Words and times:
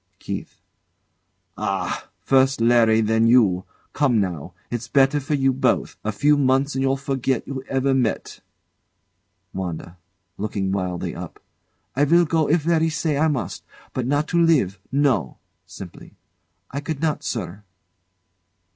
KEITH. 0.17 0.59
Ah! 1.59 2.09
First 2.21 2.59
Larry, 2.59 3.01
then 3.01 3.27
you! 3.27 3.65
Come 3.93 4.19
now. 4.19 4.55
It's 4.71 4.87
better 4.87 5.19
for 5.19 5.35
you 5.35 5.53
both. 5.53 5.95
A 6.03 6.11
few 6.11 6.37
months, 6.37 6.73
and 6.73 6.81
you'll 6.81 6.97
forget 6.97 7.47
you 7.47 7.61
ever 7.69 7.93
met. 7.93 8.39
WANDA. 9.53 9.99
[Looking 10.39 10.71
wildly 10.71 11.13
up] 11.13 11.39
I 11.95 12.05
will 12.05 12.25
go 12.25 12.49
if 12.49 12.65
Larry 12.65 12.89
say 12.89 13.15
I 13.15 13.27
must. 13.27 13.63
But 13.93 14.07
not 14.07 14.27
to 14.29 14.41
live. 14.41 14.79
No! 14.91 15.37
[Simply] 15.67 16.15
I 16.71 16.79
could 16.79 16.99
not, 16.99 17.21
sir. 17.21 17.63